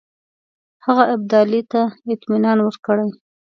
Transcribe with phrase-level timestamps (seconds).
[0.85, 1.81] هغه ابدالي ته
[2.13, 3.07] اطمینان ورکړی.